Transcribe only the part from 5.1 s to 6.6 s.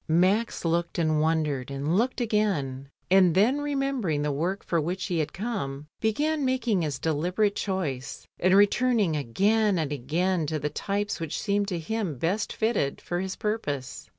had come, began